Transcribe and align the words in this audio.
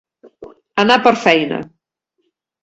Anar 0.83 0.97
per 1.09 1.13
feina. 1.27 1.61